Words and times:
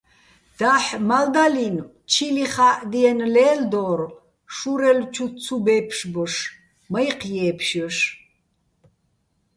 დაჰ̦ 0.59 0.87
მალდალინო̆ 1.07 1.89
ჩილიხა́ჸდიენო̆ 2.11 3.31
ლელდორ, 3.35 3.99
შურელო̆ 4.55 5.09
ჩუ 5.13 5.25
ცუ 5.43 5.57
ბე́ფშბოშ, 5.65 6.33
მაჲჴი̆ 6.91 7.33
ჲე́ფშჲოშ. 7.43 7.97